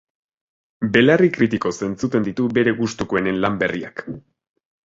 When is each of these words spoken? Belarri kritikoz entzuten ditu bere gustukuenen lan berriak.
Belarri 0.95 1.29
kritikoz 1.35 1.73
entzuten 1.89 2.27
ditu 2.31 2.49
bere 2.59 2.75
gustukuenen 2.83 3.41
lan 3.47 3.61
berriak. 3.65 4.07